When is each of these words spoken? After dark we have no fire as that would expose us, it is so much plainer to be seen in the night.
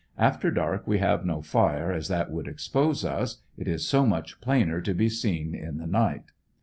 After 0.17 0.49
dark 0.49 0.87
we 0.87 0.97
have 0.97 1.27
no 1.27 1.43
fire 1.43 1.91
as 1.91 2.07
that 2.07 2.31
would 2.31 2.47
expose 2.47 3.05
us, 3.05 3.43
it 3.55 3.67
is 3.67 3.87
so 3.87 4.03
much 4.07 4.41
plainer 4.41 4.81
to 4.81 4.95
be 4.95 5.09
seen 5.09 5.53
in 5.53 5.77
the 5.77 5.85
night. 5.85 6.31